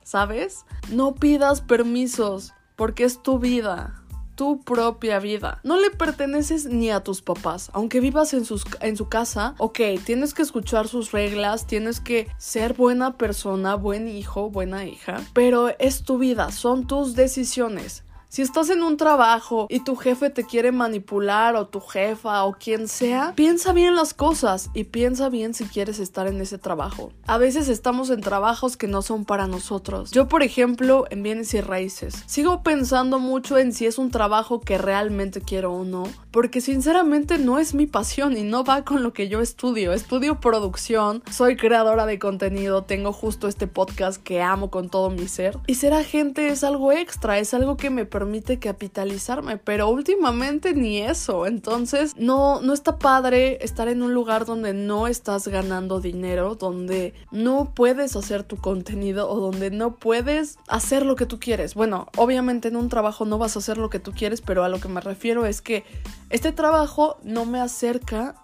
¿sabes? 0.04 0.66
No 0.90 1.16
pidas 1.16 1.62
permisos, 1.62 2.54
porque 2.76 3.04
es 3.04 3.22
tu 3.22 3.40
vida 3.40 4.06
tu 4.36 4.62
propia 4.62 5.20
vida. 5.20 5.60
No 5.64 5.78
le 5.78 5.90
perteneces 5.90 6.66
ni 6.66 6.92
a 6.92 7.02
tus 7.02 7.22
papás. 7.22 7.70
Aunque 7.74 8.00
vivas 8.00 8.34
en, 8.34 8.44
en 8.82 8.98
su 8.98 9.10
casa, 9.10 9.56
ok, 9.58 9.80
tienes 10.04 10.34
que 10.34 10.42
escuchar 10.42 10.88
sus 10.88 11.12
reglas, 11.12 11.66
tienes 11.66 12.00
que 12.00 12.28
ser 12.38 12.74
buena 12.74 13.18
persona, 13.18 13.76
buen 13.76 14.08
hijo, 14.08 14.50
buena 14.50 14.86
hija, 14.86 15.22
pero 15.34 15.70
es 15.80 16.04
tu 16.04 16.18
vida, 16.18 16.52
son 16.52 16.86
tus 16.86 17.16
decisiones. 17.16 18.04
Si 18.28 18.42
estás 18.42 18.70
en 18.70 18.84
un 18.84 18.98
trabajo 18.98 19.68
y 19.70 19.84
tu 19.84 19.96
jefe 19.96 20.30
te 20.30 20.44
quiere 20.44 20.74
manipular 20.74 21.56
o 21.56 21.68
tu 21.68 21.80
jefa 21.80 22.44
o 22.44 22.54
quien 22.54 22.90
sea, 22.90 23.34
piensa 23.34 23.72
bien 23.72 23.96
las 23.96 24.14
cosas 24.14 24.72
y 24.74 24.86
piensa 24.86 25.30
bien 25.30 25.54
si 25.54 25.64
quieres 25.66 26.00
estar 26.00 26.28
en 26.28 26.42
ese 26.42 26.58
trabajo. 26.58 27.14
A 27.28 27.38
veces 27.38 27.70
estamos 27.70 28.10
en 28.10 28.20
trabajos 28.20 28.76
que 28.76 28.88
no 28.88 29.02
son 29.02 29.24
para 29.24 29.48
nosotros. 29.48 30.12
Yo, 30.12 30.28
por 30.28 30.44
ejemplo, 30.44 31.06
en 31.12 31.24
bienes 31.24 31.54
y 31.54 31.62
raíces, 31.62 32.24
sigo 32.26 32.62
pensando 32.62 33.20
mucho 33.20 33.58
en 33.58 33.72
si 33.72 33.86
es 33.86 33.98
un 33.98 34.12
trabajo 34.12 34.60
que 34.60 34.78
realmente 34.78 35.40
quiero 35.40 35.72
o 35.72 35.86
no, 35.86 36.04
porque 36.32 36.60
sinceramente 36.60 37.38
no 37.38 37.58
es 37.58 37.74
mi 37.74 37.86
pasión 37.86 38.36
y 38.36 38.44
no 38.44 38.66
va 38.66 38.84
con 38.84 39.02
lo 39.02 39.14
que 39.14 39.30
yo 39.30 39.40
estudio. 39.40 39.94
Estudio 39.94 40.42
producción, 40.42 41.24
soy 41.32 41.56
creadora 41.56 42.06
de 42.06 42.20
contenido, 42.20 42.84
tengo 42.84 43.14
justo 43.14 43.48
este 43.48 43.68
podcast 43.68 44.22
que 44.22 44.42
amo 44.42 44.70
con 44.70 44.90
todo 44.90 45.10
mi 45.10 45.30
ser. 45.30 45.58
Y 45.68 45.76
ser 45.76 45.94
agente 45.94 46.50
es 46.50 46.66
algo 46.66 46.92
extra, 46.92 47.40
es 47.40 47.54
algo 47.54 47.78
que 47.78 47.90
me 47.90 48.04
permite 48.04 48.25
permite 48.26 48.58
capitalizarme, 48.58 49.58
pero 49.58 49.88
últimamente 49.88 50.74
ni 50.74 50.98
eso. 50.98 51.46
Entonces, 51.46 52.16
no, 52.18 52.60
no 52.60 52.74
está 52.74 52.98
padre 52.98 53.60
estar 53.64 53.88
en 53.88 54.02
un 54.02 54.16
lugar 54.16 54.46
donde 54.46 54.74
no 54.74 55.06
estás 55.06 55.48
ganando 55.48 56.02
dinero, 56.02 56.56
donde 56.56 57.14
no 57.30 57.74
puedes 57.76 58.16
hacer 58.16 58.42
tu 58.42 58.58
contenido 58.58 59.30
o 59.30 59.40
donde 59.40 59.70
no 59.70 59.98
puedes 59.98 60.58
hacer 60.68 61.06
lo 61.06 61.16
que 61.16 61.28
tú 61.28 61.40
quieres. 61.40 61.76
Bueno, 61.76 62.08
obviamente 62.18 62.70
en 62.70 62.78
un 62.78 62.90
trabajo 62.90 63.26
no 63.26 63.38
vas 63.38 63.56
a 63.58 63.60
hacer 63.60 63.78
lo 63.78 63.92
que 63.92 64.00
tú 64.00 64.12
quieres, 64.12 64.42
pero 64.42 64.64
a 64.64 64.70
lo 64.70 64.80
que 64.80 64.88
me 64.88 65.02
refiero 65.02 65.46
es 65.46 65.62
que 65.62 65.84
este 66.32 66.52
trabajo 66.52 67.18
no 67.24 67.46
me 67.46 67.60
acerca 67.60 68.36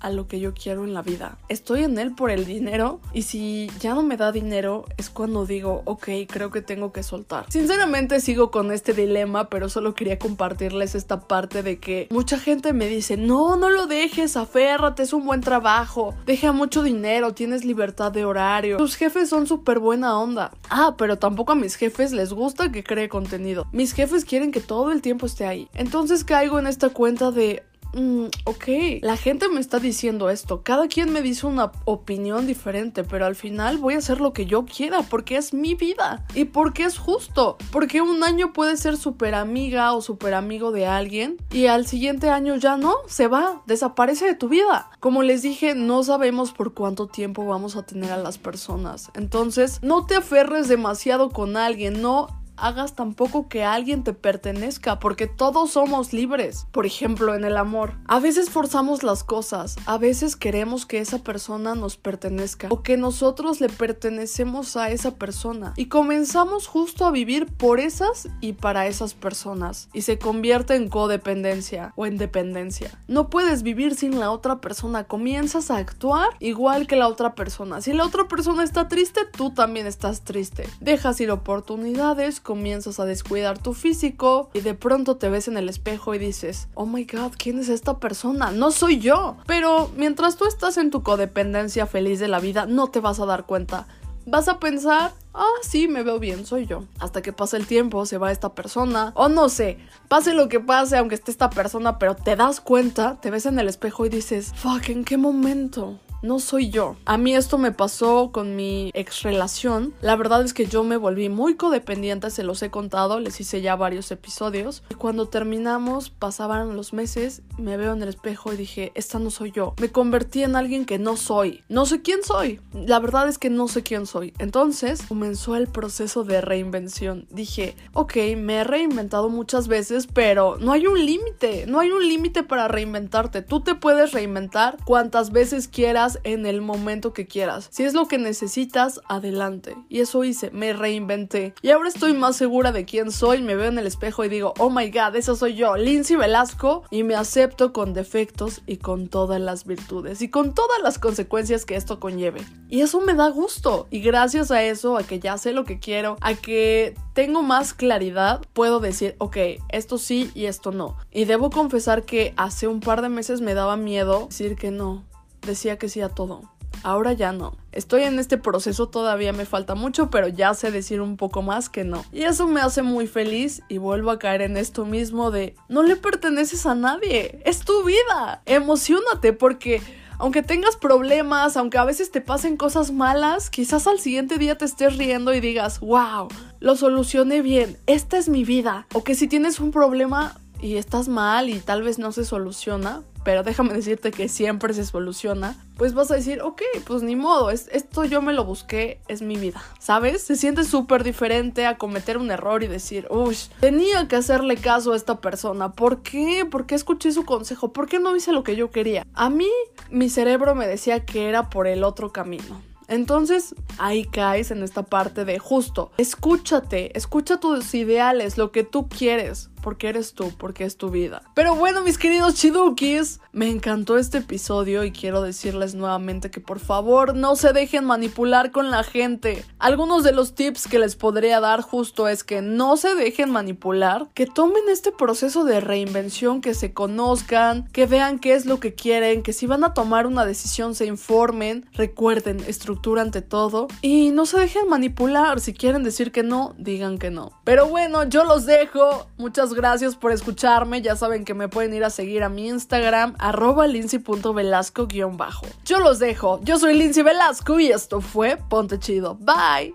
a 0.00 0.10
lo 0.10 0.28
que 0.28 0.40
yo 0.40 0.54
quiero 0.54 0.84
en 0.84 0.94
la 0.94 1.02
vida. 1.02 1.38
Estoy 1.48 1.84
en 1.84 1.98
él 1.98 2.14
por 2.14 2.30
el 2.30 2.44
dinero 2.44 3.00
y 3.12 3.22
si 3.22 3.70
ya 3.80 3.94
no 3.94 4.02
me 4.02 4.16
da 4.16 4.32
dinero 4.32 4.84
es 4.96 5.10
cuando 5.10 5.46
digo, 5.46 5.82
ok, 5.84 6.08
creo 6.28 6.50
que 6.50 6.62
tengo 6.62 6.92
que 6.92 7.02
soltar. 7.02 7.46
Sinceramente 7.48 8.20
sigo 8.20 8.50
con 8.50 8.72
este 8.72 8.92
dilema, 8.92 9.48
pero 9.48 9.68
solo 9.68 9.94
quería 9.94 10.18
compartirles 10.18 10.94
esta 10.94 11.20
parte 11.20 11.62
de 11.62 11.78
que 11.78 12.08
mucha 12.10 12.38
gente 12.38 12.72
me 12.72 12.88
dice, 12.88 13.16
no, 13.16 13.56
no 13.56 13.70
lo 13.70 13.86
dejes, 13.86 14.36
aférrate, 14.36 15.02
es 15.02 15.12
un 15.12 15.24
buen 15.24 15.40
trabajo, 15.40 16.14
deja 16.26 16.52
mucho 16.52 16.82
dinero, 16.82 17.34
tienes 17.34 17.64
libertad 17.64 18.12
de 18.12 18.24
horario, 18.24 18.76
tus 18.76 18.96
jefes 18.96 19.28
son 19.28 19.46
súper 19.46 19.78
buena 19.78 20.18
onda. 20.18 20.52
Ah, 20.70 20.94
pero 20.96 21.18
tampoco 21.18 21.52
a 21.52 21.56
mis 21.56 21.76
jefes 21.76 22.12
les 22.12 22.32
gusta 22.32 22.70
que 22.72 22.84
cree 22.84 23.08
contenido. 23.08 23.66
Mis 23.72 23.92
jefes 23.92 24.24
quieren 24.24 24.52
que 24.52 24.60
todo 24.60 24.92
el 24.92 25.02
tiempo 25.02 25.26
esté 25.26 25.46
ahí. 25.46 25.68
Entonces 25.74 26.24
caigo 26.24 26.58
en 26.58 26.66
esta 26.66 26.88
cuenta 26.90 27.30
de, 27.30 27.62
Mm, 27.94 28.26
ok, 28.44 28.64
la 29.02 29.16
gente 29.16 29.48
me 29.48 29.60
está 29.60 29.78
diciendo 29.78 30.28
esto, 30.30 30.62
cada 30.62 30.86
quien 30.88 31.12
me 31.12 31.22
dice 31.22 31.46
una 31.46 31.72
opinión 31.84 32.46
diferente, 32.46 33.04
pero 33.04 33.26
al 33.26 33.34
final 33.34 33.78
voy 33.78 33.94
a 33.94 33.98
hacer 33.98 34.20
lo 34.20 34.32
que 34.32 34.46
yo 34.46 34.64
quiera 34.64 35.02
porque 35.02 35.36
es 35.36 35.54
mi 35.54 35.74
vida. 35.74 36.24
Y 36.34 36.44
porque 36.44 36.84
es 36.84 36.98
justo, 36.98 37.56
porque 37.72 38.02
un 38.02 38.22
año 38.22 38.52
puede 38.52 38.76
ser 38.76 38.96
súper 38.96 39.34
amiga 39.34 39.92
o 39.94 40.02
súper 40.02 40.34
amigo 40.34 40.72
de 40.72 40.86
alguien 40.86 41.36
y 41.50 41.66
al 41.66 41.86
siguiente 41.86 42.30
año 42.30 42.56
ya 42.56 42.76
no, 42.76 42.96
se 43.06 43.28
va, 43.28 43.62
desaparece 43.66 44.26
de 44.26 44.34
tu 44.34 44.48
vida. 44.48 44.90
Como 45.00 45.22
les 45.22 45.42
dije, 45.42 45.74
no 45.74 46.02
sabemos 46.02 46.52
por 46.52 46.74
cuánto 46.74 47.06
tiempo 47.06 47.46
vamos 47.46 47.76
a 47.76 47.84
tener 47.84 48.12
a 48.12 48.16
las 48.16 48.38
personas, 48.38 49.10
entonces 49.14 49.78
no 49.82 50.06
te 50.06 50.16
aferres 50.16 50.68
demasiado 50.68 51.30
con 51.30 51.56
alguien, 51.56 52.02
no 52.02 52.28
hagas 52.56 52.94
tampoco 52.94 53.48
que 53.48 53.64
alguien 53.64 54.04
te 54.04 54.12
pertenezca, 54.12 54.98
porque 54.98 55.26
todos 55.26 55.72
somos 55.72 56.12
libres. 56.12 56.66
Por 56.72 56.86
ejemplo, 56.86 57.34
en 57.34 57.44
el 57.44 57.56
amor. 57.56 57.94
A 58.06 58.20
veces 58.20 58.50
forzamos 58.50 59.02
las 59.02 59.24
cosas, 59.24 59.76
a 59.86 59.98
veces 59.98 60.36
queremos 60.36 60.86
que 60.86 60.98
esa 60.98 61.18
persona 61.18 61.74
nos 61.74 61.96
pertenezca 61.96 62.68
o 62.70 62.82
que 62.82 62.96
nosotros 62.96 63.60
le 63.60 63.68
pertenecemos 63.68 64.76
a 64.76 64.90
esa 64.90 65.16
persona 65.16 65.72
y 65.76 65.86
comenzamos 65.86 66.66
justo 66.66 67.04
a 67.04 67.10
vivir 67.10 67.46
por 67.46 67.80
esas 67.80 68.28
y 68.40 68.54
para 68.54 68.86
esas 68.86 69.14
personas 69.14 69.88
y 69.92 70.02
se 70.02 70.18
convierte 70.18 70.74
en 70.74 70.88
codependencia 70.88 71.92
o 71.96 72.06
en 72.06 72.16
dependencia. 72.16 72.98
No 73.08 73.30
puedes 73.30 73.62
vivir 73.62 73.94
sin 73.94 74.18
la 74.18 74.30
otra 74.30 74.60
persona, 74.60 75.04
comienzas 75.04 75.70
a 75.70 75.76
actuar 75.76 76.28
igual 76.40 76.86
que 76.86 76.96
la 76.96 77.08
otra 77.08 77.34
persona. 77.34 77.80
Si 77.80 77.92
la 77.92 78.04
otra 78.04 78.28
persona 78.28 78.62
está 78.62 78.88
triste, 78.88 79.22
tú 79.36 79.50
también 79.50 79.86
estás 79.86 80.22
triste. 80.22 80.68
Dejas 80.80 81.20
ir 81.20 81.30
oportunidades, 81.30 82.40
comienzas 82.46 83.00
a 83.00 83.04
descuidar 83.04 83.58
tu 83.58 83.74
físico 83.74 84.50
y 84.54 84.60
de 84.60 84.74
pronto 84.74 85.16
te 85.16 85.28
ves 85.28 85.48
en 85.48 85.56
el 85.56 85.68
espejo 85.68 86.14
y 86.14 86.18
dices, 86.18 86.68
oh 86.74 86.86
my 86.86 87.04
god, 87.04 87.32
¿quién 87.36 87.58
es 87.58 87.68
esta 87.68 87.98
persona? 87.98 88.52
No 88.52 88.70
soy 88.70 89.00
yo. 89.00 89.36
Pero 89.46 89.90
mientras 89.96 90.36
tú 90.36 90.46
estás 90.46 90.76
en 90.76 90.92
tu 90.92 91.02
codependencia 91.02 91.86
feliz 91.86 92.20
de 92.20 92.28
la 92.28 92.38
vida, 92.38 92.64
no 92.64 92.86
te 92.86 93.00
vas 93.00 93.18
a 93.18 93.26
dar 93.26 93.46
cuenta. 93.46 93.88
Vas 94.26 94.46
a 94.46 94.60
pensar, 94.60 95.12
ah, 95.34 95.44
sí, 95.62 95.88
me 95.88 96.04
veo 96.04 96.20
bien, 96.20 96.46
soy 96.46 96.66
yo. 96.66 96.84
Hasta 97.00 97.20
que 97.20 97.32
pase 97.32 97.56
el 97.56 97.66
tiempo, 97.66 98.06
se 98.06 98.16
va 98.16 98.30
esta 98.30 98.54
persona. 98.54 99.10
O 99.16 99.28
no 99.28 99.48
sé, 99.48 99.78
pase 100.06 100.32
lo 100.32 100.48
que 100.48 100.60
pase, 100.60 100.96
aunque 100.96 101.16
esté 101.16 101.32
esta 101.32 101.50
persona, 101.50 101.98
pero 101.98 102.14
te 102.14 102.36
das 102.36 102.60
cuenta, 102.60 103.20
te 103.20 103.32
ves 103.32 103.46
en 103.46 103.58
el 103.58 103.68
espejo 103.68 104.06
y 104.06 104.08
dices, 104.08 104.52
fuck, 104.54 104.88
¿en 104.88 105.04
qué 105.04 105.16
momento? 105.16 105.98
No 106.22 106.38
soy 106.38 106.70
yo. 106.70 106.96
A 107.04 107.18
mí 107.18 107.34
esto 107.34 107.58
me 107.58 107.72
pasó 107.72 108.30
con 108.32 108.56
mi 108.56 108.90
ex 108.94 109.22
relación. 109.22 109.94
La 110.00 110.16
verdad 110.16 110.42
es 110.42 110.54
que 110.54 110.66
yo 110.66 110.84
me 110.84 110.96
volví 110.96 111.28
muy 111.28 111.56
codependiente, 111.56 112.30
se 112.30 112.42
los 112.42 112.62
he 112.62 112.70
contado, 112.70 113.20
les 113.20 113.40
hice 113.40 113.60
ya 113.60 113.76
varios 113.76 114.10
episodios. 114.10 114.82
Y 114.90 114.94
cuando 114.94 115.28
terminamos, 115.28 116.10
pasaban 116.10 116.76
los 116.76 116.92
meses, 116.92 117.42
me 117.58 117.76
veo 117.76 117.92
en 117.92 118.02
el 118.02 118.08
espejo 118.08 118.52
y 118.52 118.56
dije, 118.56 118.92
esta 118.94 119.18
no 119.18 119.30
soy 119.30 119.52
yo. 119.52 119.74
Me 119.80 119.90
convertí 119.90 120.42
en 120.42 120.56
alguien 120.56 120.84
que 120.84 120.98
no 120.98 121.16
soy. 121.16 121.62
No 121.68 121.86
sé 121.86 122.02
quién 122.02 122.22
soy. 122.22 122.60
La 122.72 122.98
verdad 122.98 123.28
es 123.28 123.38
que 123.38 123.50
no 123.50 123.68
sé 123.68 123.82
quién 123.82 124.06
soy. 124.06 124.32
Entonces 124.38 125.02
comenzó 125.06 125.56
el 125.56 125.68
proceso 125.68 126.24
de 126.24 126.40
reinvención. 126.40 127.26
Dije, 127.30 127.76
ok, 127.92 128.16
me 128.36 128.56
he 128.56 128.64
reinventado 128.64 129.28
muchas 129.28 129.68
veces, 129.68 130.06
pero 130.06 130.56
no 130.58 130.72
hay 130.72 130.86
un 130.86 131.04
límite. 131.04 131.66
No 131.66 131.80
hay 131.80 131.90
un 131.90 132.06
límite 132.06 132.42
para 132.42 132.68
reinventarte. 132.68 133.42
Tú 133.42 133.60
te 133.60 133.74
puedes 133.74 134.12
reinventar 134.12 134.76
cuantas 134.84 135.30
veces 135.30 135.68
quieras 135.68 136.15
en 136.24 136.46
el 136.46 136.60
momento 136.60 137.12
que 137.12 137.26
quieras. 137.26 137.68
Si 137.70 137.84
es 137.84 137.94
lo 137.94 138.06
que 138.06 138.18
necesitas, 138.18 139.00
adelante. 139.08 139.76
Y 139.88 140.00
eso 140.00 140.24
hice, 140.24 140.50
me 140.50 140.72
reinventé. 140.72 141.54
Y 141.62 141.70
ahora 141.70 141.88
estoy 141.88 142.14
más 142.14 142.36
segura 142.36 142.72
de 142.72 142.84
quién 142.84 143.10
soy, 143.10 143.42
me 143.42 143.56
veo 143.56 143.68
en 143.68 143.78
el 143.78 143.86
espejo 143.86 144.24
y 144.24 144.28
digo, 144.28 144.54
oh 144.58 144.70
my 144.70 144.90
god, 144.90 145.16
esa 145.16 145.34
soy 145.34 145.54
yo, 145.54 145.76
Lindsay 145.76 146.16
Velasco, 146.16 146.84
y 146.90 147.02
me 147.02 147.14
acepto 147.14 147.72
con 147.72 147.92
defectos 147.92 148.62
y 148.66 148.78
con 148.78 149.08
todas 149.08 149.40
las 149.40 149.64
virtudes 149.64 150.22
y 150.22 150.28
con 150.28 150.54
todas 150.54 150.82
las 150.82 150.98
consecuencias 150.98 151.64
que 151.64 151.76
esto 151.76 152.00
conlleve. 152.00 152.40
Y 152.68 152.80
eso 152.80 153.00
me 153.00 153.14
da 153.14 153.28
gusto. 153.28 153.86
Y 153.90 154.00
gracias 154.00 154.50
a 154.50 154.62
eso, 154.62 154.96
a 154.96 155.02
que 155.02 155.18
ya 155.18 155.38
sé 155.38 155.52
lo 155.52 155.64
que 155.64 155.78
quiero, 155.78 156.16
a 156.20 156.34
que 156.34 156.94
tengo 157.14 157.42
más 157.42 157.72
claridad, 157.72 158.42
puedo 158.52 158.80
decir, 158.80 159.16
ok, 159.18 159.36
esto 159.70 159.98
sí 159.98 160.30
y 160.34 160.46
esto 160.46 160.72
no. 160.72 160.96
Y 161.10 161.24
debo 161.24 161.50
confesar 161.50 162.04
que 162.04 162.34
hace 162.36 162.66
un 162.66 162.80
par 162.80 163.02
de 163.02 163.08
meses 163.08 163.40
me 163.40 163.54
daba 163.54 163.76
miedo 163.76 164.26
decir 164.28 164.56
que 164.56 164.70
no, 164.70 165.04
decía 165.46 165.78
que 165.78 165.88
sí 165.88 166.00
a 166.02 166.08
todo. 166.10 166.42
ahora 166.82 167.14
ya 167.14 167.32
no. 167.32 167.56
Estoy 167.72 168.02
en 168.02 168.18
este 168.18 168.38
proceso, 168.38 168.88
todavía 168.88 169.32
me 169.32 169.46
falta 169.46 169.74
mucho, 169.74 170.10
pero 170.10 170.28
ya 170.28 170.54
sé 170.54 170.70
decir 170.70 171.00
un 171.00 171.16
poco 171.16 171.42
más 171.42 171.68
que 171.68 171.84
no. 171.84 172.04
Y 172.12 172.22
eso 172.22 172.46
me 172.46 172.60
hace 172.60 172.82
muy 172.82 173.06
feliz 173.06 173.62
y 173.68 173.78
vuelvo 173.78 174.10
a 174.10 174.18
caer 174.18 174.42
en 174.42 174.56
esto 174.56 174.84
mismo 174.84 175.30
de 175.30 175.54
no 175.68 175.82
le 175.82 175.96
perteneces 175.96 176.66
a 176.66 176.74
nadie, 176.74 177.40
es 177.44 177.60
tu 177.60 177.82
vida. 177.84 178.42
Emocionate 178.46 179.32
porque 179.32 179.80
aunque 180.18 180.42
tengas 180.42 180.76
problemas, 180.76 181.56
aunque 181.56 181.78
a 181.78 181.84
veces 181.84 182.10
te 182.10 182.20
pasen 182.20 182.56
cosas 182.56 182.92
malas, 182.92 183.50
quizás 183.50 183.86
al 183.86 183.98
siguiente 183.98 184.38
día 184.38 184.56
te 184.56 184.64
estés 184.64 184.96
riendo 184.96 185.34
y 185.34 185.40
digas, 185.40 185.80
wow, 185.80 186.28
lo 186.60 186.76
solucioné 186.76 187.42
bien, 187.42 187.76
esta 187.86 188.16
es 188.16 188.28
mi 188.28 188.44
vida. 188.44 188.86
O 188.94 189.04
que 189.04 189.14
si 189.14 189.28
tienes 189.28 189.60
un 189.60 189.72
problema 189.72 190.40
y 190.60 190.76
estás 190.76 191.08
mal 191.08 191.48
y 191.48 191.60
tal 191.60 191.82
vez 191.82 191.98
no 191.98 192.12
se 192.12 192.24
soluciona, 192.24 193.02
pero 193.24 193.42
déjame 193.42 193.74
decirte 193.74 194.10
que 194.10 194.28
siempre 194.28 194.72
se 194.72 194.84
soluciona, 194.84 195.56
pues 195.76 195.94
vas 195.94 196.10
a 196.10 196.14
decir, 196.14 196.40
ok, 196.42 196.62
pues 196.86 197.02
ni 197.02 197.16
modo, 197.16 197.50
es, 197.50 197.68
esto 197.72 198.04
yo 198.04 198.22
me 198.22 198.32
lo 198.32 198.44
busqué, 198.44 199.00
es 199.08 199.20
mi 199.20 199.36
vida, 199.36 199.62
¿sabes? 199.78 200.22
Se 200.22 200.36
siente 200.36 200.64
súper 200.64 201.02
diferente 201.02 201.66
a 201.66 201.76
cometer 201.76 202.18
un 202.18 202.30
error 202.30 202.62
y 202.62 202.68
decir, 202.68 203.06
uy, 203.10 203.36
tenía 203.60 204.06
que 204.08 204.16
hacerle 204.16 204.56
caso 204.56 204.92
a 204.92 204.96
esta 204.96 205.20
persona, 205.20 205.72
¿por 205.72 206.02
qué? 206.02 206.46
¿Por 206.48 206.66
qué 206.66 206.74
escuché 206.76 207.10
su 207.12 207.24
consejo? 207.24 207.72
¿Por 207.72 207.88
qué 207.88 207.98
no 207.98 208.14
hice 208.14 208.32
lo 208.32 208.44
que 208.44 208.56
yo 208.56 208.70
quería? 208.70 209.04
A 209.14 209.28
mí, 209.28 209.50
mi 209.90 210.08
cerebro 210.08 210.54
me 210.54 210.66
decía 210.66 211.04
que 211.04 211.28
era 211.28 211.50
por 211.50 211.66
el 211.66 211.84
otro 211.84 212.12
camino. 212.12 212.62
Entonces 212.88 213.54
ahí 213.78 214.04
caes 214.04 214.50
en 214.50 214.62
esta 214.62 214.84
parte 214.84 215.24
de 215.24 215.38
justo, 215.38 215.90
escúchate, 215.98 216.96
escucha 216.96 217.40
tus 217.40 217.74
ideales, 217.74 218.38
lo 218.38 218.52
que 218.52 218.62
tú 218.62 218.88
quieres, 218.88 219.50
porque 219.66 219.88
eres 219.88 220.12
tú, 220.14 220.30
porque 220.38 220.62
es 220.62 220.76
tu 220.76 220.90
vida. 220.90 221.22
Pero 221.34 221.56
bueno, 221.56 221.82
mis 221.82 221.98
queridos 221.98 222.34
chidukis, 222.34 223.18
me 223.32 223.50
encantó 223.50 223.98
este 223.98 224.18
episodio 224.18 224.84
y 224.84 224.92
quiero 224.92 225.22
decirles 225.22 225.74
nuevamente 225.74 226.30
que 226.30 226.40
por 226.40 226.60
favor 226.60 227.16
no 227.16 227.34
se 227.34 227.52
dejen 227.52 227.84
manipular 227.84 228.52
con 228.52 228.70
la 228.70 228.84
gente. 228.84 229.44
Algunos 229.58 230.04
de 230.04 230.12
los 230.12 230.36
tips 230.36 230.68
que 230.68 230.78
les 230.78 230.94
podría 230.94 231.40
dar 231.40 231.62
justo 231.62 232.06
es 232.06 232.22
que 232.22 232.42
no 232.42 232.76
se 232.76 232.94
dejen 232.94 233.32
manipular, 233.32 234.06
que 234.14 234.26
tomen 234.26 234.62
este 234.68 234.92
proceso 234.92 235.42
de 235.42 235.58
reinvención, 235.58 236.40
que 236.42 236.54
se 236.54 236.72
conozcan, 236.72 237.66
que 237.72 237.86
vean 237.86 238.20
qué 238.20 238.34
es 238.34 238.46
lo 238.46 238.60
que 238.60 238.74
quieren, 238.74 239.24
que 239.24 239.32
si 239.32 239.48
van 239.48 239.64
a 239.64 239.74
tomar 239.74 240.06
una 240.06 240.24
decisión 240.24 240.76
se 240.76 240.86
informen, 240.86 241.68
recuerden, 241.72 242.38
estructura 242.46 243.02
ante 243.02 243.20
todo 243.20 243.66
y 243.82 244.12
no 244.12 244.26
se 244.26 244.38
dejen 244.38 244.68
manipular. 244.68 245.40
Si 245.40 245.54
quieren 245.54 245.82
decir 245.82 246.12
que 246.12 246.22
no, 246.22 246.54
digan 246.56 246.98
que 246.98 247.10
no. 247.10 247.32
Pero 247.42 247.66
bueno, 247.66 248.04
yo 248.04 248.22
los 248.22 248.46
dejo. 248.46 249.08
Muchas 249.16 249.48
gracias 249.48 249.55
por 249.98 250.12
escucharme. 250.12 250.82
Ya 250.82 250.96
saben 250.96 251.24
que 251.24 251.34
me 251.34 251.48
pueden 251.48 251.74
ir 251.74 251.84
a 251.84 251.90
seguir 251.90 252.22
a 252.22 252.28
mi 252.28 252.48
Instagram, 252.48 253.14
arroba 253.18 253.66
lindsay.velasco-bajo. 253.66 255.46
Yo 255.64 255.80
los 255.80 255.98
dejo. 255.98 256.40
Yo 256.42 256.58
soy 256.58 256.74
Lindsay 256.74 257.02
Velasco 257.02 257.58
y 257.58 257.68
esto 257.68 258.00
fue 258.00 258.36
Ponte 258.48 258.78
Chido. 258.78 259.16
Bye. 259.16 259.74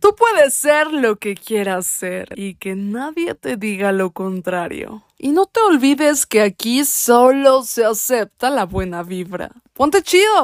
Tú 0.00 0.14
puedes 0.16 0.54
ser 0.54 0.92
lo 0.92 1.16
que 1.16 1.34
quieras 1.34 1.86
ser 1.86 2.30
y 2.36 2.54
que 2.54 2.74
nadie 2.74 3.34
te 3.34 3.56
diga 3.56 3.92
lo 3.92 4.10
contrario. 4.10 5.04
Y 5.18 5.32
no 5.32 5.44
te 5.44 5.60
olvides 5.60 6.26
que 6.26 6.40
aquí 6.40 6.84
solo 6.84 7.62
se 7.62 7.84
acepta 7.84 8.48
la 8.48 8.64
buena 8.64 9.02
vibra. 9.02 9.50
¡Ponte 9.80 10.02
chido! 10.02 10.40